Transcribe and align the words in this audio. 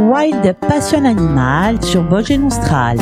Wild 0.00 0.54
Passion 0.60 1.04
Animal 1.04 1.82
sur 1.82 2.02
Voce 2.02 2.30
Nostrale. 2.30 2.98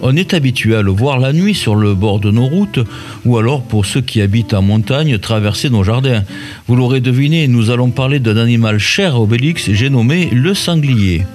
On 0.00 0.16
est 0.16 0.32
habitué 0.32 0.74
à 0.74 0.82
le 0.82 0.90
voir 0.90 1.18
la 1.18 1.32
nuit 1.32 1.54
sur 1.54 1.74
le 1.74 1.94
bord 1.94 2.20
de 2.20 2.30
nos 2.30 2.46
routes, 2.46 2.80
ou 3.24 3.36
alors 3.36 3.62
pour 3.62 3.84
ceux 3.84 4.00
qui 4.00 4.22
habitent 4.22 4.54
en 4.54 4.62
montagne, 4.62 5.18
traverser 5.18 5.68
nos 5.70 5.84
jardins. 5.84 6.22
Vous 6.66 6.76
l'aurez 6.76 7.00
deviné, 7.00 7.48
nous 7.48 7.70
allons 7.70 7.90
parler 7.90 8.18
d'un 8.18 8.36
animal 8.36 8.78
cher 8.78 9.16
à 9.16 9.20
Obélix, 9.20 9.70
j'ai 9.70 9.90
nommé 9.90 10.30
le 10.32 10.54
sanglier. 10.54 11.26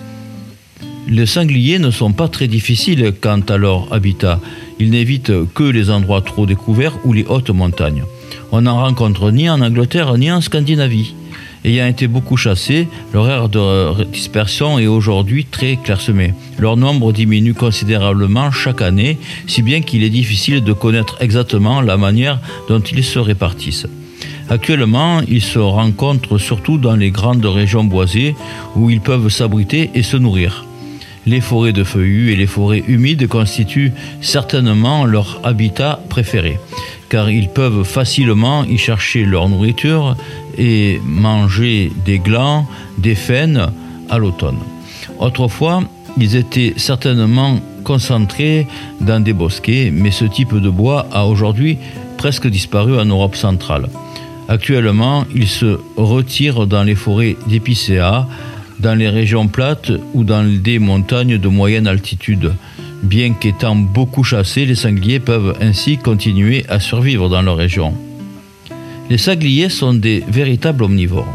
Les 1.07 1.25
sangliers 1.25 1.79
ne 1.79 1.91
sont 1.91 2.13
pas 2.13 2.27
très 2.27 2.47
difficiles 2.47 3.13
quant 3.19 3.41
à 3.49 3.57
leur 3.57 3.91
habitat. 3.93 4.39
Ils 4.79 4.89
n'évitent 4.89 5.33
que 5.53 5.63
les 5.63 5.89
endroits 5.89 6.21
trop 6.21 6.45
découverts 6.45 6.97
ou 7.03 7.13
les 7.13 7.25
hautes 7.25 7.49
montagnes. 7.49 8.03
On 8.51 8.61
n'en 8.61 8.79
rencontre 8.81 9.31
ni 9.31 9.49
en 9.49 9.61
Angleterre 9.61 10.17
ni 10.17 10.31
en 10.31 10.39
Scandinavie. 10.39 11.13
Ayant 11.65 11.87
été 11.87 12.07
beaucoup 12.07 12.37
chassés, 12.37 12.87
leur 13.13 13.29
aire 13.29 13.49
de 13.49 14.03
dispersion 14.05 14.79
est 14.79 14.87
aujourd'hui 14.87 15.45
très 15.45 15.77
clairsemée. 15.77 16.33
Leur 16.59 16.77
nombre 16.77 17.13
diminue 17.13 17.53
considérablement 17.53 18.51
chaque 18.51 18.81
année, 18.81 19.17
si 19.47 19.61
bien 19.61 19.81
qu'il 19.81 20.03
est 20.03 20.09
difficile 20.09 20.63
de 20.63 20.73
connaître 20.73 21.17
exactement 21.21 21.81
la 21.81 21.95
manière 21.97 22.39
dont 22.67 22.81
ils 22.81 23.03
se 23.03 23.19
répartissent. 23.19 23.87
Actuellement, 24.49 25.21
ils 25.27 25.41
se 25.41 25.59
rencontrent 25.59 26.37
surtout 26.37 26.77
dans 26.77 26.95
les 26.95 27.11
grandes 27.11 27.45
régions 27.45 27.85
boisées 27.85 28.35
où 28.75 28.89
ils 28.89 29.01
peuvent 29.01 29.29
s'abriter 29.29 29.89
et 29.95 30.03
se 30.03 30.17
nourrir. 30.17 30.65
Les 31.25 31.39
forêts 31.39 31.73
de 31.73 31.83
feuillus 31.83 32.31
et 32.31 32.35
les 32.35 32.47
forêts 32.47 32.83
humides 32.87 33.27
constituent 33.27 33.93
certainement 34.21 35.05
leur 35.05 35.39
habitat 35.43 35.99
préféré, 36.09 36.59
car 37.09 37.29
ils 37.29 37.47
peuvent 37.47 37.83
facilement 37.83 38.65
y 38.65 38.77
chercher 38.77 39.23
leur 39.23 39.47
nourriture 39.47 40.17
et 40.57 40.99
manger 41.05 41.91
des 42.05 42.19
glands, 42.19 42.67
des 42.97 43.15
faines 43.15 43.71
à 44.09 44.17
l'automne. 44.17 44.59
Autrefois, 45.19 45.83
ils 46.17 46.35
étaient 46.35 46.73
certainement 46.75 47.59
concentrés 47.83 48.67
dans 48.99 49.21
des 49.21 49.33
bosquets, 49.33 49.91
mais 49.93 50.11
ce 50.11 50.25
type 50.25 50.55
de 50.55 50.69
bois 50.69 51.07
a 51.11 51.25
aujourd'hui 51.25 51.77
presque 52.17 52.47
disparu 52.47 52.99
en 52.99 53.05
Europe 53.05 53.35
centrale. 53.35 53.87
Actuellement, 54.49 55.25
ils 55.33 55.47
se 55.47 55.79
retirent 55.95 56.67
dans 56.67 56.83
les 56.83 56.95
forêts 56.95 57.37
d'épicéas, 57.47 58.27
dans 58.79 58.95
les 58.95 59.09
régions 59.09 59.47
plates 59.47 59.91
ou 60.13 60.23
dans 60.23 60.43
des 60.43 60.79
montagnes 60.79 61.37
de 61.37 61.47
moyenne 61.47 61.87
altitude. 61.87 62.53
Bien 63.03 63.33
qu'étant 63.33 63.75
beaucoup 63.75 64.23
chassés, 64.23 64.65
les 64.65 64.75
sangliers 64.75 65.19
peuvent 65.19 65.55
ainsi 65.61 65.97
continuer 65.97 66.65
à 66.69 66.79
survivre 66.79 67.29
dans 67.29 67.41
leur 67.41 67.57
région. 67.57 67.93
Les 69.09 69.17
sangliers 69.17 69.69
sont 69.69 69.93
des 69.93 70.23
véritables 70.27 70.83
omnivores. 70.83 71.27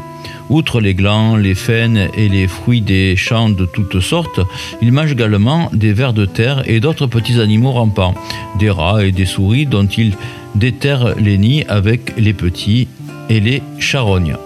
Outre 0.48 0.80
les 0.80 0.95
glands, 0.95 1.36
les 1.36 1.55
faines 1.55 2.08
et 2.17 2.28
les 2.28 2.48
fruits 2.48 2.80
des 2.80 3.17
champs 3.17 3.50
de 3.50 3.67
toutes 3.67 4.00
sortes, 4.00 4.41
ils 4.80 4.92
mangent 4.92 5.12
également 5.12 5.69
des 5.75 5.92
vers 5.92 6.14
de 6.14 6.25
terre 6.25 6.62
et 6.67 6.80
d'autres 6.80 7.06
petits 7.06 7.39
animaux 7.39 7.73
rampants, 7.73 8.14
des 8.58 8.70
rats 8.70 9.05
et 9.05 9.12
des 9.12 9.27
souris 9.27 9.67
dont 9.67 9.86
ils 9.86 10.14
déterrent 10.55 11.14
les 11.17 11.36
nids 11.36 11.64
avec 11.69 12.14
les 12.17 12.33
petits 12.33 12.89
et 13.28 13.41
les 13.41 13.62
charognes. 13.78 14.36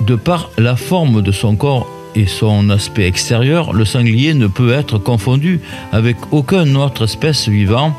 De 0.00 0.16
par 0.16 0.50
la 0.58 0.76
forme 0.76 1.22
de 1.22 1.32
son 1.32 1.56
corps 1.56 1.86
et 2.14 2.26
son 2.26 2.70
aspect 2.70 3.06
extérieur, 3.06 3.72
le 3.72 3.84
sanglier 3.84 4.34
ne 4.34 4.46
peut 4.46 4.72
être 4.72 4.98
confondu 4.98 5.60
avec 5.92 6.16
aucune 6.30 6.76
autre 6.76 7.04
espèce 7.04 7.48
vivant 7.48 7.96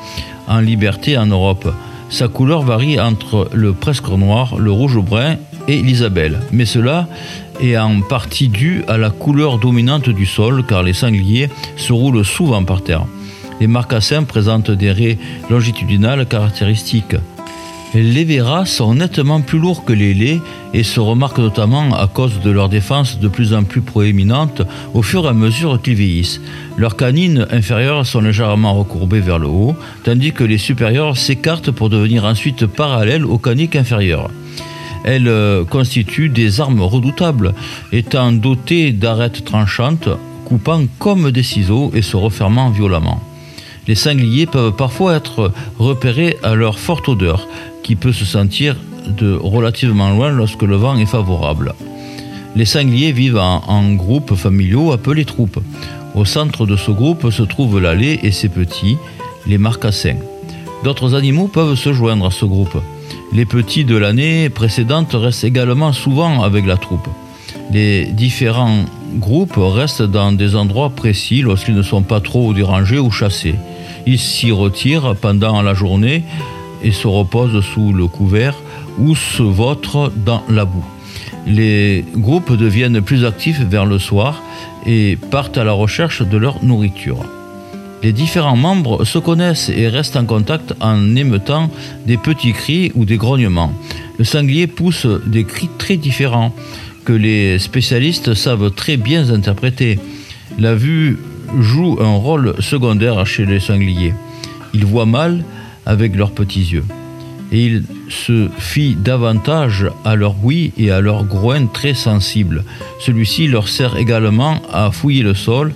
en 0.48 0.60
liberté 0.60 1.18
en 1.18 1.26
Europe. 1.28 1.74
Sa 2.10 2.28
couleur 2.28 2.62
varie 2.62 3.00
entre 3.00 3.50
le 3.54 3.74
presque 3.74 4.10
noir, 4.10 4.58
le 4.58 4.72
rouge 4.72 5.00
brun 5.00 5.38
et 5.68 5.82
l'isabelle, 5.82 6.42
mais 6.52 6.66
cela 6.66 7.08
est 7.60 7.78
en 7.78 8.02
partie 8.02 8.50
dû 8.50 8.84
à 8.88 8.98
la 8.98 9.10
couleur 9.10 9.58
dominante 9.58 10.10
du 10.10 10.26
sol 10.26 10.64
car 10.68 10.84
les 10.84 10.94
sangliers 10.94 11.50
se 11.78 11.94
roulent 11.94 12.26
souvent 12.26 12.64
par 12.64 12.84
terre. 12.84 13.06
Les 13.60 13.68
marcassins 13.68 14.24
présentent 14.24 14.72
des 14.72 14.92
raies 14.92 15.18
longitudinales 15.50 16.26
caractéristiques. 16.28 17.16
Les 17.98 18.26
verras 18.26 18.66
sont 18.66 18.94
nettement 18.94 19.40
plus 19.40 19.58
lourds 19.58 19.86
que 19.86 19.94
les 19.94 20.14
laits 20.14 20.42
et 20.74 20.84
se 20.84 21.00
remarquent 21.00 21.38
notamment 21.38 21.96
à 21.96 22.08
cause 22.08 22.42
de 22.42 22.52
leur 22.52 22.68
défense 22.68 23.20
de 23.22 23.30
plus 23.30 23.54
en 23.54 23.64
plus 23.64 23.80
proéminente 23.80 24.64
au 24.94 25.02
fur 25.02 25.24
et 25.24 25.30
à 25.30 25.34
mesure 25.34 25.82
qu'ils 25.82 25.96
vieillissent. 25.96 26.42
Leurs 26.78 26.98
canines 26.98 27.48
inférieures 27.52 28.06
sont 28.06 28.20
légèrement 28.20 28.74
recourbées 28.74 29.22
vers 29.22 29.40
le 29.40 29.48
haut, 29.48 29.78
tandis 30.04 30.34
que 30.34 30.44
les 30.44 30.58
supérieures 30.58 31.16
s'écartent 31.16 31.72
pour 31.72 31.90
devenir 31.90 32.26
ensuite 32.26 32.66
parallèles 32.66 33.24
aux 33.24 33.38
caniques 33.38 33.78
inférieures. 33.78 34.30
Elles 35.06 35.30
euh, 35.30 35.64
constituent 35.64 36.28
des 36.28 36.60
armes 36.60 36.82
redoutables, 36.82 37.54
étant 37.94 38.34
dotées 38.34 38.92
d'arêtes 38.92 39.46
tranchantes, 39.46 40.10
coupant 40.44 40.84
comme 41.00 41.32
des 41.32 41.44
ciseaux 41.44 41.92
et 41.96 42.02
se 42.02 42.18
refermant 42.18 42.72
violemment. 42.72 43.22
Les 43.88 43.96
sangliers 43.96 44.48
peuvent 44.48 44.76
parfois 44.76 45.16
être 45.16 45.52
repérés 45.78 46.38
à 46.44 46.56
leur 46.56 46.80
forte 46.80 47.08
odeur, 47.08 47.48
qui 47.86 47.96
peut 47.96 48.14
se 48.14 48.26
sentir 48.26 48.76
de 49.08 49.36
relativement 49.36 50.10
loin 50.10 50.32
lorsque 50.32 50.64
le 50.64 50.76
vent 50.76 50.98
est 50.98 51.06
favorable. 51.06 51.76
Les 52.56 52.66
sangliers 52.66 53.12
vivent 53.12 53.38
en, 53.38 53.62
en 53.68 53.94
groupes 53.94 54.34
familiaux 54.34 54.92
appelés 54.92 55.24
troupes. 55.24 55.60
Au 56.16 56.26
centre 56.26 56.66
de 56.66 56.78
ce 56.78 56.90
groupe 56.90 57.30
se 57.30 57.44
trouve 57.44 57.80
l'allée 57.80 58.20
et 58.24 58.32
ses 58.32 58.50
petits, 58.50 58.98
les 59.46 59.60
marcassins. 59.60 60.18
D'autres 60.84 61.14
animaux 61.14 61.48
peuvent 61.48 61.76
se 61.76 61.94
joindre 61.94 62.26
à 62.26 62.32
ce 62.32 62.46
groupe. 62.46 62.82
Les 63.34 63.46
petits 63.46 63.86
de 63.86 63.96
l'année 63.96 64.50
précédente 64.50 65.12
restent 65.14 65.44
également 65.44 65.94
souvent 65.94 66.42
avec 66.42 66.66
la 66.66 66.78
troupe. 66.78 67.08
Les 67.72 68.06
différents 68.06 68.86
groupes 69.20 69.60
restent 69.60 70.02
dans 70.02 70.32
des 70.32 70.56
endroits 70.56 70.90
précis 70.90 71.44
lorsqu'ils 71.44 71.76
ne 71.76 71.84
sont 71.84 72.02
pas 72.02 72.20
trop 72.20 72.52
dérangés 72.52 72.98
ou 72.98 73.12
chassés. 73.12 73.56
Ils 74.08 74.20
s'y 74.20 74.52
retirent 74.52 75.16
pendant 75.22 75.62
la 75.62 75.76
journée 75.76 76.24
et 76.84 76.92
se 76.92 77.08
reposent 77.08 77.64
sous 77.64 77.94
le 77.94 78.08
couvert 78.08 78.56
ou 78.98 79.16
se 79.16 79.44
vautrent 79.44 80.12
dans 80.16 80.44
la 80.50 80.66
boue. 80.66 80.86
Les 81.48 82.04
groupes 82.16 82.54
deviennent 82.54 83.02
plus 83.02 83.24
actifs 83.26 83.62
vers 83.62 83.86
le 83.86 84.00
soir 84.00 84.42
et 84.86 85.18
partent 85.32 85.58
à 85.58 85.64
la 85.64 85.74
recherche 85.74 86.22
de 86.22 86.38
leur 86.38 86.64
nourriture. 86.64 87.24
Les 88.04 88.14
différents 88.14 88.56
membres 88.56 89.04
se 89.04 89.18
connaissent 89.18 89.70
et 89.70 89.88
restent 89.88 90.18
en 90.18 90.26
contact 90.26 90.74
en 90.80 91.16
émettant 91.16 91.70
des 92.06 92.18
petits 92.18 92.54
cris 92.54 92.92
ou 92.96 93.06
des 93.06 93.18
grognements. 93.18 93.74
Le 94.18 94.26
sanglier 94.26 94.68
pousse 94.68 95.08
des 95.26 95.44
cris 95.44 95.70
très 95.78 95.98
différents 95.98 96.54
que 97.04 97.14
les 97.14 97.60
spécialistes 97.60 98.34
savent 98.34 98.72
très 98.72 98.98
bien 98.98 99.30
interpréter. 99.30 100.00
La 100.60 100.76
vue 100.76 101.20
joue 101.60 101.98
un 102.02 102.16
rôle 102.16 102.56
secondaire 102.60 103.26
chez 103.26 103.46
les 103.46 103.60
sangliers. 103.60 104.14
Ils 104.74 104.86
voient 104.86 105.06
mal 105.06 105.44
avec 105.86 106.16
leurs 106.16 106.32
petits 106.32 106.64
yeux. 106.64 106.86
Et 107.52 107.66
ils 107.66 107.84
se 108.10 108.50
fient 108.58 108.96
davantage 108.96 109.88
à 110.04 110.16
leur 110.16 110.36
ouïe 110.44 110.74
et 110.78 110.92
à 110.92 111.00
leur 111.00 111.26
groin 111.26 111.68
très 111.68 111.94
sensible. 111.94 112.64
Celui-ci 113.00 113.48
leur 113.48 113.68
sert 113.68 113.98
également 113.98 114.62
à 114.74 114.92
fouiller 114.92 115.24
le 115.24 115.34
sol 115.36 115.74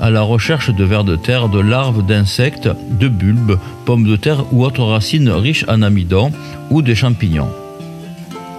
à 0.00 0.10
la 0.10 0.22
recherche 0.22 0.70
de 0.70 0.84
vers 0.84 1.04
de 1.04 1.16
terre, 1.16 1.48
de 1.48 1.60
larves 1.60 2.04
d'insectes, 2.04 2.68
de 3.00 3.08
bulbes, 3.08 3.58
pommes 3.84 4.04
de 4.04 4.16
terre 4.16 4.44
ou 4.52 4.64
autres 4.64 4.84
racines 4.84 5.30
riches 5.30 5.64
en 5.68 5.82
amidon 5.82 6.32
ou 6.70 6.82
des 6.82 6.94
champignons. 6.94 7.48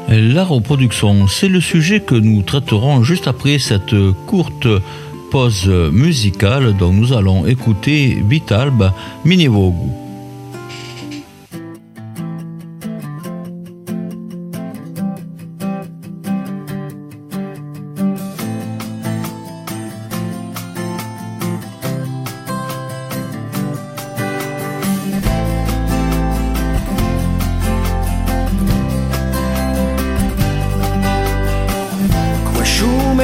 La 0.10 0.46
reproduction, 0.46 1.28
c'est 1.28 1.50
le 1.50 1.60
sujet 1.60 2.00
que 2.00 2.16
nous 2.16 2.42
traiterons 2.42 3.04
juste 3.04 3.28
après 3.28 3.60
cette 3.60 3.96
courte 4.26 4.68
pause 5.32 5.68
musicale 5.92 6.76
dont 6.78 6.94
nous 6.94 7.12
allons 7.12 7.46
écouter 7.46 8.24
Vitalb 8.28 8.90
Minivogu. 9.26 10.07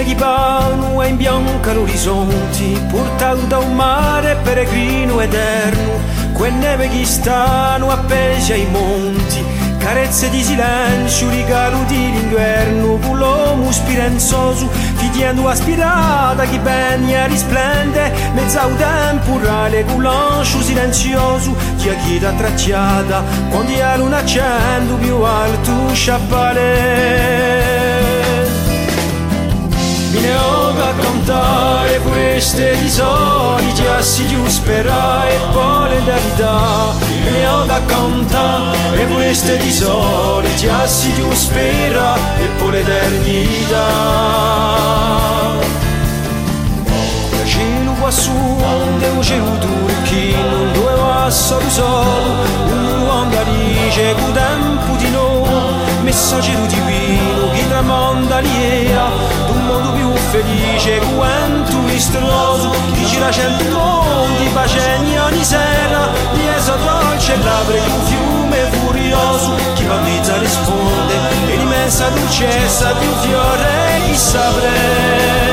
Di 0.04 0.16
pano 0.16 1.02
e 1.02 1.08
in 1.08 1.18
bianca 1.18 1.74
l'orizzonte, 1.74 2.86
portato 2.90 3.46
da 3.46 3.58
un 3.60 3.76
mare 3.76 4.38
peregrino 4.44 5.20
eterno, 5.20 6.00
quelle 6.34 6.56
neve 6.58 6.90
che 6.90 7.06
stanno 7.06 7.90
appese 7.90 8.54
ai 8.54 8.68
monti, 8.70 9.44
carezze 9.78 10.30
di 10.30 10.42
silenzio, 10.44 11.30
regalo 11.30 11.84
di 11.88 12.12
l'inverno, 12.12 13.00
l'uomo 13.12 13.72
spirenzoso, 13.72 14.70
fidiendo 14.96 15.48
aspirata, 15.48 16.44
chi 16.46 16.58
ben 16.60 17.28
risplende, 17.28 18.12
mezza 18.34 18.66
un 18.66 18.76
temporale, 18.76 19.86
con 19.86 20.02
l'ancio 20.02 20.62
silenzioso, 20.62 21.56
ti 21.78 21.90
ha 21.90 21.96
chieda 22.06 22.32
tracciata, 22.32 23.24
quando 23.50 23.72
è 23.72 23.98
luna 23.98 24.18
accendo 24.18 24.96
più 24.96 25.22
alto, 25.22 25.94
sciappale. 25.94 27.83
Vine 30.14 30.36
ora 30.36 30.90
a 30.90 30.94
contare 30.94 31.98
questi 32.02 32.62
tesori 32.62 33.74
Giassi 33.74 34.28
giù 34.28 34.48
spera 34.48 35.28
e 35.28 35.38
poi 35.52 35.90
le 35.90 35.96
l'eternità 35.96 36.94
Vine 37.00 37.48
ora 37.48 37.74
a 37.74 37.82
contare 37.82 39.08
questi 39.08 39.58
tesori 39.58 40.56
Giassi 40.56 41.16
giù 41.16 41.34
spera 41.34 42.16
e 42.38 42.46
poi 42.60 42.72
le 42.72 42.84
l'eternità 42.84 43.86
Cielo 47.44 47.94
qua 48.00 48.12
su, 48.12 48.32
onde 48.32 49.08
un 49.08 49.24
cielo 49.24 49.58
turchino 49.58 50.72
Due 50.74 50.94
passo 50.94 51.58
di 51.58 51.70
solo, 51.72 52.46
un 52.68 53.08
onda 53.10 53.44
dice 53.44 54.14
Cu 54.14 54.32
tempo 54.32 54.96
di 54.98 55.10
no, 55.10 55.48
messaggero 56.04 56.66
divino 56.68 57.52
Chi 57.54 57.68
tramonda 57.68 58.40
lieve 58.40 58.93
felice 60.34 60.98
quanto 61.16 61.78
mistroso 61.82 62.74
dici 62.94 63.20
la 63.20 63.30
cent'onti 63.30 64.50
paceni 64.52 65.20
ogni 65.20 65.44
sera 65.44 66.10
di 66.34 66.48
esa 66.48 66.76
dolce 66.76 67.36
labbra 67.38 67.78
di 67.78 67.92
un 67.92 68.02
fiume 68.02 68.58
furioso 68.72 69.56
chi 69.76 69.84
battezza 69.84 70.36
risponde 70.40 71.14
e 71.50 71.56
l'immensa 71.56 72.10
dolcezza 72.10 72.94
di 72.94 73.06
un 73.06 73.18
fiore 73.20 74.02
chissà 74.08 74.50
breve 74.54 75.52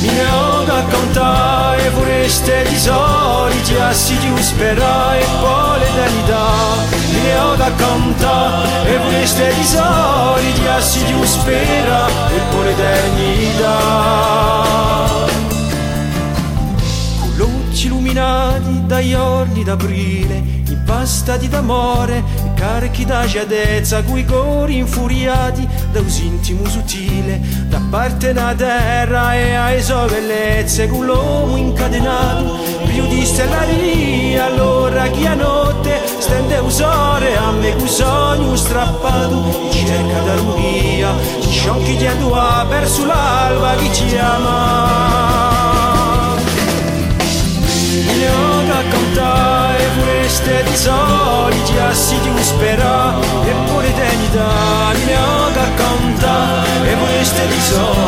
mi 0.00 0.08
ne 0.08 0.26
ho 0.30 0.62
da 0.64 0.82
contare 0.90 1.90
vorreste 1.90 2.64
di 2.70 2.78
solito 2.78 3.23
Тяси 3.66 4.14
ги 4.14 4.32
успера 4.40 5.14
е 5.16 5.24
поле 5.40 5.88
да 5.96 6.06
ни 6.14 6.22
да 6.26 6.46
Лео 7.14 7.56
да 7.56 7.70
канта 7.76 8.66
е 8.86 8.98
влезле 8.98 9.52
и 9.60 9.64
зари 9.64 10.54
Тяси 10.64 11.04
ги 11.06 11.14
успера 11.14 12.06
е 12.36 12.52
поле 12.52 12.74
да 12.74 13.18
ни 13.18 13.52
да 13.58 14.14
illuminati 17.84 18.86
da 18.86 18.98
orli 19.22 19.64
d'aprile, 19.64 20.42
impastati 20.70 21.48
d'amore, 21.48 22.22
carichi 22.54 23.04
da 23.04 23.26
giadezza, 23.26 24.02
coi 24.02 24.24
cori 24.24 24.78
infuriati 24.78 25.68
da 25.92 26.00
un 26.00 26.08
intimo 26.08 26.62
da 27.68 27.80
parte 27.90 28.32
da 28.32 28.54
terra 28.54 29.34
e 29.34 29.54
ai 29.54 29.82
sue 29.82 30.06
bellezze, 30.08 30.88
con 30.88 31.06
l'uomo 31.06 31.56
incatenato 31.56 32.83
riudisse 32.94 33.44
la 33.46 33.64
lì, 33.64 34.38
allora 34.38 35.08
chi 35.08 35.26
a 35.26 35.34
notte 35.34 36.00
stende 36.18 36.58
usore 36.58 37.36
a 37.36 37.50
me 37.50 37.74
cusogno 37.74 38.54
strappato, 38.54 39.68
cerca 39.70 40.20
da 40.20 40.36
ruia, 40.36 41.12
sciocchi 41.40 41.96
di 41.96 42.06
adua 42.06 42.64
verso 42.68 43.04
l'alba 43.04 43.74
chi 43.74 43.92
ci 43.92 44.16
ama. 44.16 45.42
Io 48.16 48.66
raccontai 48.68 49.84
queste 49.98 50.62
di 50.62 50.76
soli 50.76 51.64
già 51.64 51.92
si 51.92 52.16
spera, 52.42 53.12
eppure 53.44 53.92
tenita, 53.92 54.46
io 55.08 55.52
raccontai 55.52 56.96
queste 56.96 57.46
di 57.48 57.60
soli 57.60 58.03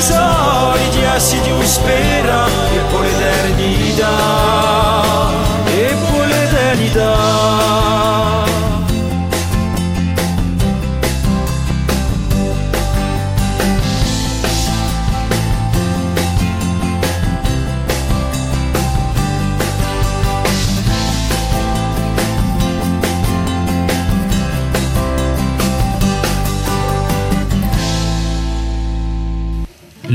sorry 0.00 0.90
de 0.90 1.06
acidio 1.06 1.62
espelho. 1.62 2.15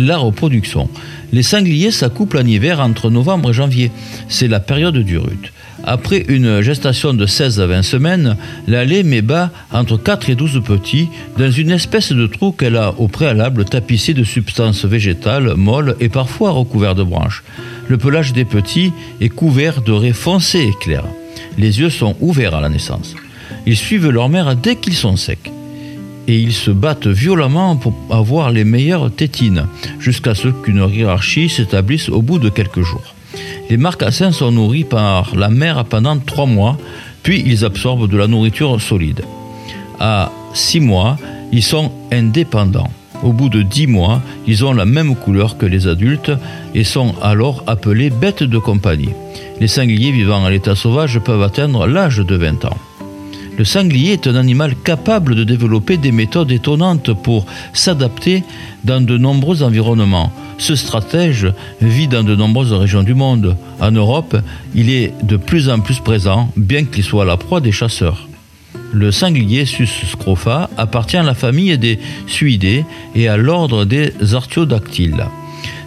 La 0.06 0.18
reproduction. 0.18 0.90
Les 1.32 1.44
sangliers 1.44 1.92
s'accouplent 1.92 2.40
en 2.40 2.46
hiver 2.46 2.80
entre 2.80 3.10
novembre 3.10 3.52
et 3.52 3.54
janvier. 3.54 3.92
C'est 4.28 4.48
la 4.48 4.60
période 4.60 4.98
du 4.98 5.18
rut. 5.18 5.54
Après 5.84 6.24
une 6.28 6.62
gestation 6.62 7.14
de 7.14 7.26
16 7.26 7.60
à 7.60 7.66
20 7.66 7.82
semaines, 7.82 8.38
la 8.68 8.86
lait 8.86 9.04
met 9.04 9.22
bas 9.22 9.50
entre 9.72 9.98
4 9.98 10.30
et 10.30 10.36
12 10.36 10.62
petits 10.64 11.10
dans 11.38 11.50
une 11.50 11.72
espèce 11.72 12.12
de 12.12 12.28
trou 12.28 12.52
qu'elle 12.52 12.78
a 12.78 12.94
au 13.00 13.08
préalable 13.08 13.66
tapissé 13.66 14.14
de 14.14 14.24
substances 14.24 14.86
végétales 14.86 15.56
molles 15.56 15.96
et 16.00 16.10
parfois 16.10 16.52
recouvert 16.52 16.94
de 16.94 17.04
branches. 17.04 17.44
Le 17.88 17.98
pelage 17.98 18.34
des 18.34 18.46
petits 18.46 18.94
est 19.22 19.30
couvert 19.30 19.82
de 19.82 19.92
raies 19.92 20.14
foncées 20.14 20.68
et 20.70 20.84
claires. 20.84 21.08
Les 21.58 21.80
yeux 21.80 21.90
sont 21.90 22.16
ouverts 22.20 22.56
à 22.56 22.62
la 22.62 22.70
naissance. 22.70 23.16
Ils 23.66 23.78
suivent 23.78 24.10
leur 24.10 24.30
mère 24.30 24.56
dès 24.56 24.76
qu'ils 24.76 24.96
sont 24.96 25.16
secs 25.16 25.52
et 26.28 26.38
ils 26.38 26.54
se 26.54 26.72
battent 26.72 27.08
violemment 27.08 27.76
pour 27.76 27.94
avoir 28.10 28.52
les 28.52 28.64
meilleures 28.64 29.12
tétines, 29.12 29.66
jusqu'à 30.00 30.36
ce 30.36 30.48
qu'une 30.50 30.88
hiérarchie 30.90 31.50
s'établisse 31.50 32.10
au 32.10 32.22
bout 32.22 32.40
de 32.40 32.50
quelques 32.50 32.82
jours. 32.82 33.16
Les 33.70 33.78
marcassins 33.78 34.32
sont 34.32 34.52
nourris 34.52 34.84
par 34.84 35.36
la 35.36 35.50
mère 35.50 35.86
pendant 35.86 36.18
trois 36.18 36.46
mois, 36.46 36.78
puis 37.24 37.44
ils 37.46 37.66
absorbent 37.66 38.08
de 38.08 38.18
la 38.18 38.28
nourriture 38.28 38.82
solide. 38.82 39.22
À 40.00 40.32
six 40.54 40.80
mois, 40.80 41.18
ils 41.52 41.64
sont 41.64 41.92
indépendants. 42.12 42.92
Au 43.24 43.34
bout 43.34 43.50
de 43.50 43.62
dix 43.62 43.88
mois, 43.88 44.22
ils 44.48 44.66
ont 44.66 44.74
la 44.74 44.86
même 44.86 45.16
couleur 45.16 45.58
que 45.58 45.66
les 45.66 45.88
adultes 45.88 46.32
et 46.74 46.84
sont 46.84 47.14
alors 47.22 47.64
appelés 47.68 48.10
bêtes 48.10 48.44
de 48.44 48.58
compagnie. 48.58 49.14
Les 49.60 49.68
sangliers 49.68 50.12
vivant 50.12 50.44
à 50.44 50.50
l'état 50.50 50.76
sauvage 50.76 51.20
peuvent 51.20 51.44
atteindre 51.44 51.86
l'âge 51.86 52.18
de 52.18 52.36
20 52.36 52.66
ans. 52.66 52.78
Le 53.62 53.66
sanglier 53.66 54.14
est 54.14 54.26
un 54.26 54.34
animal 54.34 54.74
capable 54.76 55.36
de 55.36 55.44
développer 55.44 55.98
des 55.98 56.12
méthodes 56.12 56.52
étonnantes 56.52 57.14
pour 57.14 57.46
s'adapter 57.74 58.44
dans 58.86 59.02
de 59.02 59.20
nombreux 59.20 59.62
environnements. 59.62 60.34
Ce 60.58 60.76
stratège 60.76 61.46
vit 61.80 62.08
dans 62.08 62.24
de 62.24 62.36
nombreuses 62.36 62.74
régions 62.74 63.04
du 63.04 63.14
monde. 63.14 63.56
En 63.80 63.92
Europe, 63.92 64.36
il 64.74 64.90
est 64.90 65.14
de 65.22 65.38
plus 65.38 65.70
en 65.70 65.80
plus 65.80 66.00
présent, 66.00 66.50
bien 66.58 66.86
qu'il 66.86 67.04
soit 67.04 67.24
la 67.24 67.38
proie 67.38 67.62
des 67.62 67.72
chasseurs. 67.72 68.28
Le 68.94 69.12
sanglier 69.12 69.68
Sus 69.68 69.86
scrofa 69.86 70.68
appartient 70.76 71.18
à 71.18 71.22
la 71.22 71.36
famille 71.36 71.78
des 71.78 72.00
suidés 72.26 72.84
et 73.14 73.28
à 73.28 73.38
l'ordre 73.38 73.86
des 73.86 74.12
artiodactyles. 74.34 75.24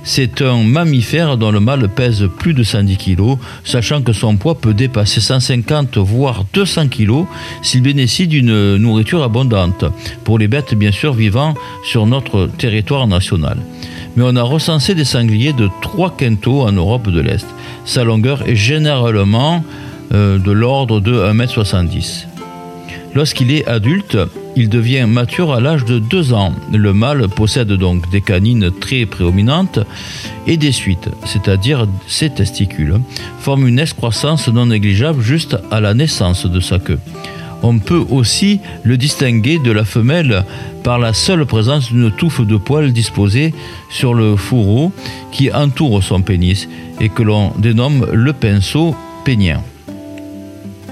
C'est 0.06 0.42
un 0.42 0.62
mammifère 0.62 1.38
dont 1.38 1.50
le 1.50 1.60
mâle 1.60 1.88
pèse 1.88 2.28
plus 2.38 2.52
de 2.52 2.62
110 2.62 2.98
kg, 2.98 3.38
sachant 3.64 4.02
que 4.02 4.12
son 4.12 4.36
poids 4.36 4.54
peut 4.54 4.74
dépasser 4.74 5.20
150 5.20 5.96
voire 5.96 6.44
200 6.52 6.88
kg 6.88 7.24
s'il 7.62 7.80
bénéficie 7.80 8.28
d'une 8.28 8.76
nourriture 8.76 9.22
abondante, 9.22 9.86
pour 10.22 10.38
les 10.38 10.46
bêtes 10.46 10.74
bien 10.74 10.92
sûr 10.92 11.14
vivant 11.14 11.54
sur 11.84 12.06
notre 12.06 12.46
territoire 12.58 13.06
national. 13.06 13.56
Mais 14.16 14.24
on 14.26 14.36
a 14.36 14.42
recensé 14.42 14.94
des 14.94 15.06
sangliers 15.06 15.54
de 15.54 15.70
3 15.80 16.16
quintaux 16.16 16.60
en 16.60 16.72
Europe 16.72 17.08
de 17.10 17.20
l'Est. 17.20 17.46
Sa 17.86 18.04
longueur 18.04 18.46
est 18.46 18.56
généralement 18.56 19.64
euh, 20.12 20.38
de 20.38 20.52
l'ordre 20.52 21.00
de 21.00 21.12
1m70. 21.12 22.26
Lorsqu'il 23.14 23.50
est 23.50 23.66
adulte, 23.66 24.18
il 24.56 24.68
devient 24.68 25.06
mature 25.06 25.52
à 25.52 25.60
l'âge 25.60 25.84
de 25.84 25.98
2 25.98 26.32
ans. 26.32 26.52
Le 26.72 26.92
mâle 26.92 27.28
possède 27.28 27.72
donc 27.72 28.10
des 28.10 28.20
canines 28.20 28.70
très 28.70 29.06
prédominantes 29.06 29.80
et 30.46 30.56
des 30.56 30.72
suites, 30.72 31.08
c'est-à-dire 31.24 31.86
ses 32.06 32.30
testicules, 32.30 33.00
forment 33.40 33.68
une 33.68 33.78
excroissance 33.78 34.48
non 34.48 34.66
négligeable 34.66 35.22
juste 35.22 35.56
à 35.70 35.80
la 35.80 35.94
naissance 35.94 36.46
de 36.46 36.60
sa 36.60 36.78
queue. 36.78 36.98
On 37.62 37.78
peut 37.78 38.04
aussi 38.10 38.60
le 38.82 38.98
distinguer 38.98 39.58
de 39.58 39.72
la 39.72 39.84
femelle 39.84 40.44
par 40.82 40.98
la 40.98 41.14
seule 41.14 41.46
présence 41.46 41.90
d'une 41.90 42.10
touffe 42.10 42.46
de 42.46 42.56
poils 42.56 42.92
disposée 42.92 43.54
sur 43.88 44.12
le 44.12 44.36
fourreau 44.36 44.92
qui 45.32 45.50
entoure 45.50 46.02
son 46.02 46.20
pénis 46.20 46.68
et 47.00 47.08
que 47.08 47.22
l'on 47.22 47.52
dénomme 47.58 48.06
le 48.12 48.34
pinceau 48.34 48.94
pénien. 49.24 49.62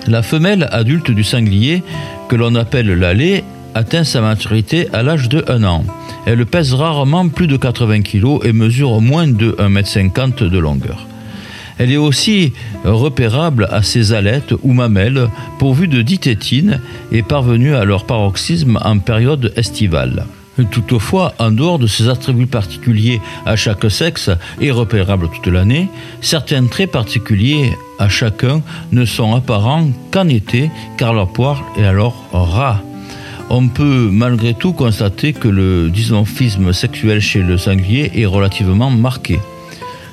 La 0.09 0.23
femelle 0.23 0.69
adulte 0.73 1.11
du 1.11 1.23
sanglier, 1.23 1.83
que 2.29 2.37
l'on 2.37 2.55
appelle 2.55 2.93
la 2.99 3.15
lait, 3.15 3.45
atteint 3.75 4.05
sa 4.05 4.21
maturité 4.21 4.89
à 4.93 5.03
l'âge 5.03 5.29
de 5.29 5.45
1 5.49 5.63
an. 5.65 5.85
Elle 6.27 6.45
pèse 6.47 6.75
rarement 6.75 7.29
plus 7.29 7.47
de 7.47 7.57
80 7.57 8.03
kg 8.03 8.39
et 8.45 8.53
mesure 8.53 9.01
moins 9.01 9.27
de 9.27 9.53
1,50 9.53 10.43
m 10.45 10.49
de 10.51 10.59
longueur. 10.59 11.07
Elle 11.79 11.91
est 11.91 11.97
aussi 11.97 12.53
repérable 12.85 13.67
à 13.71 13.83
ses 13.83 14.13
alettes 14.13 14.55
ou 14.63 14.73
mamelles 14.73 15.29
pourvues 15.59 15.89
de 15.89 16.03
ditétine 16.03 16.81
et 17.11 17.23
parvenue 17.23 17.75
à 17.75 17.85
leur 17.85 18.05
paroxysme 18.05 18.79
en 18.85 18.99
période 18.99 19.53
estivale. 19.57 20.27
Toutefois, 20.71 21.35
en 21.39 21.51
dehors 21.51 21.79
de 21.79 21.87
ces 21.87 22.09
attributs 22.09 22.47
particuliers 22.47 23.21
à 23.47 23.57
chaque 23.57 23.91
sexe 23.91 24.31
et 24.61 24.71
repérables 24.71 25.29
toute 25.31 25.47
l'année, 25.47 25.89
certains 26.21 26.67
traits 26.67 26.91
particuliers 26.91 27.73
à 27.99 28.09
chacun 28.09 28.63
ne 28.93 29.05
sont 29.07 29.35
apparents 29.35 29.89
qu'en 30.11 30.29
été 30.29 30.71
car 30.99 31.15
leur 31.15 31.33
poire 31.33 31.63
est 31.79 31.85
alors 31.85 32.27
rat. 32.33 32.83
On 33.49 33.69
peut 33.69 34.09
malgré 34.11 34.55
tout 34.55 34.73
constater 34.73 35.33
que 35.33 35.49
le 35.49 35.91
dysmorphisme 35.91 36.73
sexuel 36.73 37.21
chez 37.21 37.43
le 37.43 37.59
sanglier 37.59 38.11
est 38.15 38.27
relativement 38.27 38.91
marqué. 38.91 39.41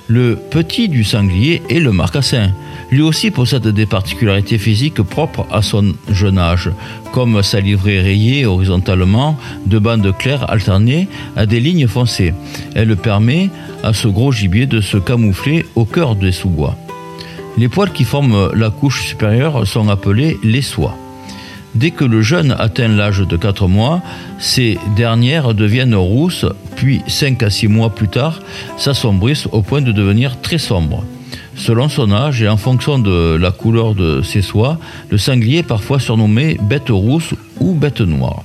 Le 0.08 0.36
petit 0.36 0.90
du 0.90 1.04
sanglier 1.04 1.62
est 1.70 1.80
le 1.80 1.92
marcassin. 1.92 2.52
Lui 2.92 3.02
aussi 3.02 3.30
possède 3.30 3.68
des 3.68 3.86
particularités 3.86 4.58
physiques 4.58 5.02
propres 5.04 5.46
à 5.52 5.62
son 5.62 5.94
jeune 6.10 6.40
âge, 6.40 6.72
comme 7.12 7.44
sa 7.44 7.60
livrée 7.60 8.02
rayée 8.02 8.46
horizontalement 8.46 9.38
de 9.68 9.78
bandes 9.78 10.16
claires 10.18 10.50
alternées 10.50 11.08
à 11.36 11.46
des 11.46 11.60
lignes 11.60 11.88
foncées. 11.88 12.34
Elle 12.74 12.96
permet 12.96 13.50
à 13.84 13.94
ce 13.94 14.08
gros 14.08 14.32
gibier 14.32 14.66
de 14.66 14.82
se 14.82 14.98
camoufler 14.98 15.66
au 15.76 15.86
cœur 15.86 16.16
des 16.16 16.32
sous-bois. 16.32 16.76
Les 17.58 17.68
poils 17.68 17.92
qui 17.92 18.06
forment 18.06 18.50
la 18.54 18.72
couche 18.72 19.06
supérieure 19.06 19.68
sont 19.68 19.90
appelés 19.90 20.40
les 20.44 20.62
soies. 20.62 20.98
Dès 21.76 21.92
que 21.92 22.06
le 22.06 22.24
jeune 22.24 22.56
atteint 22.58 22.88
l'âge 22.88 23.20
de 23.20 23.38
4 23.38 23.68
mois, 23.68 24.02
ces 24.40 24.80
dernières 24.96 25.54
deviennent 25.54 25.94
rousses, 25.94 26.46
puis 26.76 27.02
5 27.06 27.44
à 27.44 27.50
6 27.52 27.68
mois 27.68 27.92
plus 27.92 28.08
tard, 28.08 28.40
s'assombrissent 28.78 29.48
au 29.52 29.62
point 29.62 29.82
de 29.82 29.92
devenir 29.92 30.42
très 30.42 30.58
sombres. 30.58 31.04
Selon 31.60 31.90
son 31.90 32.14
âge 32.14 32.42
et 32.42 32.48
en 32.48 32.56
fonction 32.56 33.00
de 33.00 33.36
la 33.36 33.52
couleur 33.52 33.94
de 33.94 34.22
ses 34.22 34.42
soies, 34.42 34.80
le 35.10 35.18
sanglier 35.18 35.58
est 35.58 35.64
parfois 35.64 36.00
surnommé 36.00 36.58
bête 36.62 36.90
rousse 36.90 37.34
ou 37.60 37.74
bête 37.74 38.00
noire. 38.00 38.44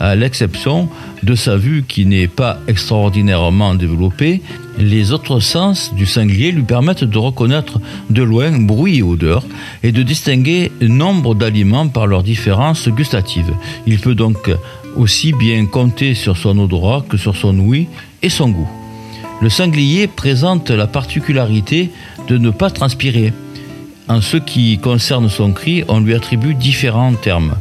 À 0.00 0.16
l'exception 0.16 0.88
de 1.22 1.34
sa 1.34 1.58
vue 1.58 1.84
qui 1.86 2.06
n'est 2.06 2.26
pas 2.26 2.58
extraordinairement 2.66 3.74
développée, 3.74 4.40
les 4.78 5.12
autres 5.12 5.40
sens 5.40 5.94
du 5.94 6.06
sanglier 6.06 6.52
lui 6.52 6.62
permettent 6.62 7.04
de 7.04 7.18
reconnaître 7.18 7.80
de 8.08 8.22
loin 8.22 8.50
bruit 8.58 8.98
et 8.98 9.02
odeur 9.02 9.44
et 9.82 9.92
de 9.92 10.02
distinguer 10.02 10.72
nombre 10.80 11.34
d'aliments 11.34 11.88
par 11.88 12.06
leurs 12.06 12.22
différences 12.22 12.88
gustatives. 12.88 13.52
Il 13.86 14.00
peut 14.00 14.14
donc 14.14 14.50
aussi 14.96 15.32
bien 15.32 15.66
compter 15.66 16.14
sur 16.14 16.38
son 16.38 16.58
odorat 16.58 17.04
que 17.06 17.18
sur 17.18 17.36
son 17.36 17.58
ouïe 17.58 17.88
et 18.22 18.30
son 18.30 18.48
goût. 18.48 18.68
Le 19.40 19.48
sanglier 19.48 20.06
présente 20.06 20.70
la 20.70 20.86
particularité 20.86 21.90
de 22.28 22.38
ne 22.38 22.50
pas 22.50 22.70
transpirer. 22.70 23.32
En 24.08 24.20
ce 24.20 24.36
qui 24.36 24.78
concerne 24.78 25.28
son 25.28 25.52
cri, 25.52 25.84
on 25.88 26.00
lui 26.00 26.14
attribue 26.14 26.54
différents 26.54 27.14
termes. 27.14 27.54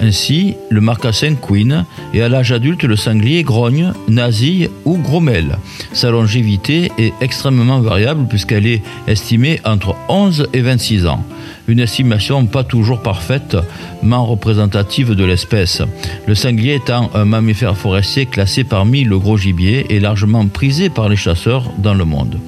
Ainsi, 0.00 0.54
le 0.70 0.80
marcassin 0.80 1.34
queen 1.36 1.84
et 2.12 2.22
à 2.22 2.28
l'âge 2.28 2.52
adulte, 2.52 2.82
le 2.82 2.96
sanglier 2.96 3.42
grogne, 3.42 3.92
nasille 4.08 4.68
ou 4.84 4.98
grommelle. 4.98 5.58
Sa 5.92 6.10
longévité 6.10 6.90
est 6.98 7.12
extrêmement 7.20 7.80
variable 7.80 8.26
puisqu'elle 8.28 8.66
est 8.66 8.82
estimée 9.06 9.60
entre 9.64 9.94
11 10.08 10.48
et 10.52 10.60
26 10.60 11.06
ans. 11.06 11.24
Une 11.66 11.80
estimation 11.80 12.44
pas 12.44 12.62
toujours 12.62 13.00
parfaitement 13.00 14.26
représentative 14.26 15.12
de 15.12 15.24
l'espèce. 15.24 15.80
Le 16.26 16.34
sanglier 16.34 16.74
étant 16.74 17.10
un 17.14 17.24
mammifère 17.24 17.76
forestier 17.76 18.26
classé 18.26 18.64
parmi 18.64 19.04
le 19.04 19.18
gros 19.18 19.38
gibier 19.38 19.86
et 19.88 19.98
largement 19.98 20.46
prisé 20.46 20.90
par 20.90 21.08
les 21.08 21.16
chasseurs 21.16 21.70
dans 21.78 21.94
le 21.94 22.04
monde. 22.04 22.38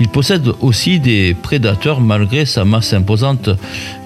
Il 0.00 0.08
possède 0.08 0.48
aussi 0.60 1.00
des 1.00 1.34
prédateurs 1.34 2.00
malgré 2.00 2.46
sa 2.46 2.64
masse 2.64 2.94
imposante 2.94 3.50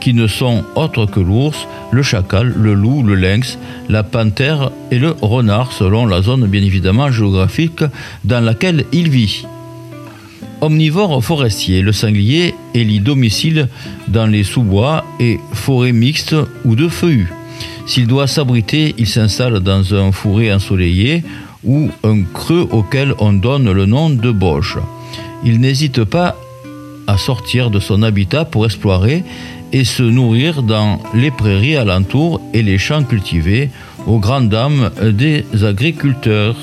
qui 0.01 0.15
ne 0.15 0.27
sont 0.27 0.65
autres 0.75 1.07
que 1.07 1.21
l'ours, 1.21 1.67
le 1.93 2.03
chacal, 2.03 2.53
le 2.57 2.75
loup, 2.75 3.03
le 3.05 3.15
lynx, 3.15 3.59
la 3.89 4.03
panthère 4.03 4.71
et 4.91 4.99
le 4.99 5.15
renard 5.23 5.73
selon 5.73 6.07
la 6.07 6.23
zone 6.23 6.47
bien 6.49 6.63
évidemment 6.63 7.11
géographique 7.11 7.85
dans 8.25 8.45
laquelle 8.45 8.85
il 8.93 9.11
vit. 9.11 9.47
Omnivore 10.61 11.23
forestier, 11.23 11.83
le 11.83 11.93
sanglier 11.93 12.55
élit 12.75 13.01
domicile 13.01 13.69
dans 14.09 14.27
les 14.27 14.45
sous-bois 14.45 15.05
et 15.21 15.39
forêts 15.53 15.93
mixtes 15.93 16.37
ou 16.65 16.75
de 16.77 16.89
feuillus. 16.89 17.33
S'il 17.87 18.07
doit 18.07 18.27
s'abriter, 18.27 18.95
il 18.99 19.07
s'installe 19.07 19.61
dans 19.61 19.95
un 19.95 20.13
fourré 20.13 20.53
ensoleillé 20.53 21.23
ou 21.65 21.91
un 22.05 22.23
creux 22.23 22.69
auquel 22.71 23.15
on 23.19 23.33
donne 23.33 23.71
le 23.71 23.87
nom 23.87 24.11
de 24.11 24.31
boche 24.31 24.79
il 25.47 25.61
n'hésite 25.61 26.05
pas 26.05 26.37
à 27.07 27.17
sortir 27.17 27.71
de 27.71 27.79
son 27.79 28.03
habitat 28.03 28.45
pour 28.45 28.67
explorer 28.67 29.23
et 29.73 29.85
se 29.85 30.03
nourrir 30.03 30.63
dans 30.63 31.01
les 31.15 31.31
prairies 31.31 31.77
alentours 31.77 32.41
et 32.53 32.63
les 32.63 32.79
champs 32.79 33.05
cultivés 33.05 33.71
aux 34.07 34.19
grandes 34.19 34.49
dames 34.49 34.91
des 35.01 35.45
agriculteurs. 35.65 36.57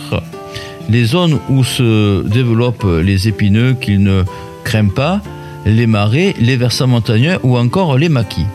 Les 0.90 1.06
zones 1.06 1.40
où 1.50 1.64
se 1.64 2.28
développent 2.28 2.88
les 3.04 3.28
épineux 3.28 3.74
qu'il 3.74 4.04
ne 4.04 4.24
craint 4.64 4.88
pas, 4.88 5.22
les 5.66 5.88
marais, 5.88 6.36
les 6.40 6.58
versants 6.58 6.88
montagneux 6.88 7.38
ou 7.44 7.58
encore 7.58 7.98
les 7.98 8.10
maquis. 8.10 8.46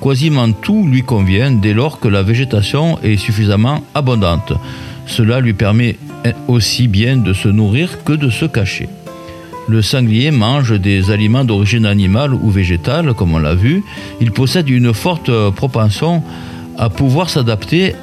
Quasiment 0.00 0.52
tout 0.52 0.86
lui 0.86 1.02
convient 1.02 1.50
dès 1.50 1.72
lors 1.72 2.00
que 2.00 2.08
la 2.08 2.22
végétation 2.22 2.98
est 3.02 3.16
suffisamment 3.16 3.82
abondante. 3.94 4.52
Cela 5.06 5.40
lui 5.40 5.52
permet 5.52 5.96
aussi 6.48 6.88
bien 6.88 7.16
de 7.16 7.32
se 7.32 7.48
nourrir 7.48 8.02
que 8.04 8.12
de 8.12 8.30
se 8.30 8.44
cacher. 8.44 8.88
Le 9.68 9.82
sanglier 9.82 10.30
mange 10.30 10.78
des 10.78 11.10
aliments 11.10 11.44
d'origine 11.44 11.86
animale 11.86 12.34
ou 12.34 12.50
végétale, 12.50 13.14
comme 13.14 13.34
on 13.34 13.38
l'a 13.38 13.54
vu. 13.54 13.82
Il 14.20 14.30
possède 14.30 14.68
une 14.68 14.94
forte 14.94 15.30
propension 15.50 16.22
à 16.78 16.88
pouvoir 16.88 17.30
s'adapter 17.30 17.94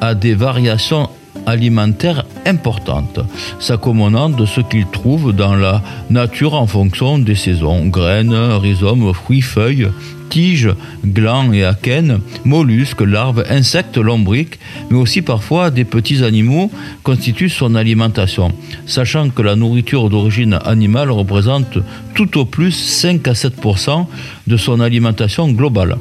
à 0.00 0.14
des 0.14 0.34
variations 0.34 1.08
alimentaires 1.46 2.24
importantes, 2.46 3.20
s'accommodant 3.60 4.30
de 4.30 4.46
ce 4.46 4.60
qu'il 4.60 4.86
trouve 4.86 5.32
dans 5.34 5.54
la 5.54 5.82
nature 6.10 6.54
en 6.54 6.66
fonction 6.66 7.18
des 7.18 7.34
saisons, 7.34 7.86
graines, 7.86 8.34
rhizomes, 8.34 9.12
fruits, 9.12 9.42
feuilles, 9.42 9.88
tiges, 10.28 10.74
glands 11.04 11.52
et 11.52 11.64
akènes, 11.64 12.20
mollusques, 12.44 13.00
larves, 13.00 13.44
insectes, 13.48 13.98
lombriques, 13.98 14.58
mais 14.90 14.96
aussi 14.96 15.22
parfois 15.22 15.70
des 15.70 15.84
petits 15.84 16.24
animaux 16.24 16.70
constituent 17.02 17.48
son 17.48 17.74
alimentation, 17.74 18.52
sachant 18.86 19.30
que 19.30 19.42
la 19.42 19.56
nourriture 19.56 20.10
d'origine 20.10 20.58
animale 20.64 21.10
représente 21.10 21.78
tout 22.14 22.38
au 22.38 22.44
plus 22.44 22.72
5 22.72 23.26
à 23.28 23.32
7% 23.32 24.06
de 24.46 24.56
son 24.56 24.80
alimentation 24.80 25.50
globale. 25.50 25.96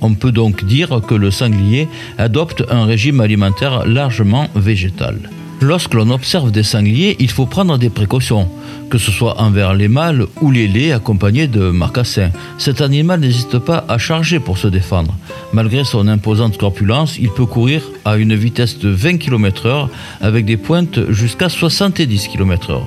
On 0.00 0.14
peut 0.14 0.32
donc 0.32 0.64
dire 0.64 1.00
que 1.06 1.14
le 1.14 1.30
sanglier 1.30 1.88
adopte 2.18 2.64
un 2.70 2.84
régime 2.84 3.20
alimentaire 3.20 3.86
largement 3.86 4.48
végétal. 4.54 5.30
Lorsque 5.62 5.94
l'on 5.94 6.10
observe 6.10 6.50
des 6.50 6.62
sangliers, 6.62 7.16
il 7.18 7.30
faut 7.30 7.46
prendre 7.46 7.78
des 7.78 7.88
précautions, 7.88 8.46
que 8.90 8.98
ce 8.98 9.10
soit 9.10 9.40
envers 9.40 9.72
les 9.72 9.88
mâles 9.88 10.26
ou 10.42 10.50
les 10.50 10.68
laits 10.68 10.92
accompagnés 10.92 11.46
de 11.46 11.70
marcassins. 11.70 12.30
Cet 12.58 12.82
animal 12.82 13.20
n'hésite 13.20 13.58
pas 13.58 13.84
à 13.88 13.96
charger 13.96 14.38
pour 14.38 14.58
se 14.58 14.68
défendre. 14.68 15.14
Malgré 15.54 15.84
son 15.84 16.08
imposante 16.08 16.58
corpulence, 16.58 17.16
il 17.18 17.30
peut 17.30 17.46
courir 17.46 17.80
à 18.04 18.18
une 18.18 18.34
vitesse 18.34 18.78
de 18.78 18.90
20 18.90 19.16
km/h 19.16 19.88
avec 20.20 20.44
des 20.44 20.58
pointes 20.58 21.10
jusqu'à 21.10 21.48
70 21.48 22.28
km/h. 22.28 22.82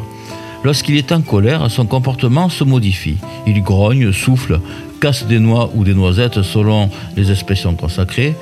Lorsqu'il 0.63 0.97
est 0.97 1.11
en 1.11 1.21
colère, 1.21 1.71
son 1.71 1.85
comportement 1.85 2.49
se 2.49 2.63
modifie. 2.63 3.17
Il 3.47 3.63
grogne, 3.63 4.11
souffle, 4.11 4.59
casse 4.99 5.25
des 5.25 5.39
noix 5.39 5.71
ou 5.73 5.83
des 5.83 5.93
noisettes 5.93 6.41
selon 6.41 6.89
les 7.15 7.31
expressions 7.31 7.73
consacrées, 7.75 8.35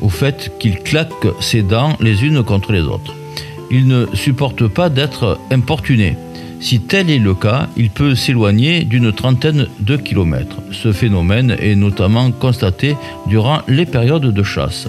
au 0.00 0.08
fait 0.08 0.52
qu'il 0.58 0.78
claque 0.78 1.26
ses 1.40 1.62
dents 1.62 1.96
les 2.00 2.24
unes 2.24 2.42
contre 2.42 2.72
les 2.72 2.82
autres 2.82 3.14
il 3.70 3.86
ne 3.86 4.06
supporte 4.14 4.66
pas 4.68 4.88
d'être 4.88 5.38
importuné. 5.50 6.16
Si 6.60 6.80
tel 6.80 7.10
est 7.10 7.18
le 7.18 7.34
cas, 7.34 7.68
il 7.76 7.90
peut 7.90 8.14
s'éloigner 8.14 8.84
d'une 8.84 9.12
trentaine 9.12 9.68
de 9.80 9.96
kilomètres. 9.96 10.56
Ce 10.72 10.92
phénomène 10.92 11.56
est 11.60 11.76
notamment 11.76 12.30
constaté 12.32 12.96
durant 13.26 13.60
les 13.68 13.86
périodes 13.86 14.32
de 14.32 14.42
chasse. 14.42 14.88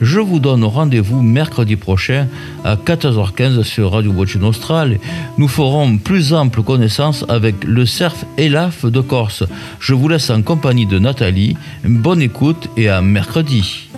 Je 0.00 0.20
vous 0.20 0.40
donne 0.40 0.64
rendez-vous 0.64 1.22
mercredi 1.22 1.76
prochain 1.76 2.28
à 2.64 2.76
14h15 2.76 3.62
sur 3.62 3.92
Radio 3.92 4.12
Boche 4.12 4.36
Nostral. 4.36 4.98
Nous 5.38 5.48
ferons 5.48 5.96
plus 5.96 6.34
ample 6.34 6.62
connaissance 6.62 7.24
avec 7.28 7.64
le 7.64 7.86
cerf 7.86 8.24
Elaf 8.36 8.84
de 8.84 9.00
Corse. 9.00 9.44
Je 9.80 9.94
vous 9.94 10.08
laisse 10.08 10.28
en 10.30 10.42
compagnie 10.42 10.86
de 10.86 10.98
Nathalie. 10.98 11.56
Bonne 11.84 12.20
écoute 12.20 12.68
et 12.76 12.88
à 12.88 13.00
mercredi. 13.00 13.88